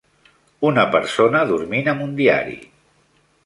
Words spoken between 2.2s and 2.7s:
diari